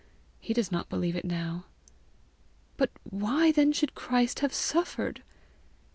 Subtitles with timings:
[0.39, 1.65] He does not believe it now."
[2.75, 5.21] "But why then should Christ have suffered?"